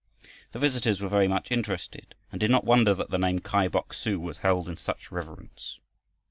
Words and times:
The 0.51 0.57
visitors 0.57 0.99
were 0.99 1.09
very 1.09 1.27
much 1.27 1.51
interested 1.51 2.15
and 2.31 2.41
did 2.41 2.49
not 2.49 2.65
wonder 2.65 2.95
that 2.95 3.11
the 3.11 3.19
name 3.19 3.37
"Kai 3.37 3.67
Bok 3.67 3.93
su" 3.93 4.19
was 4.19 4.39
held 4.39 4.67
in 4.67 4.75
such 4.77 5.11
reverence. 5.11 5.77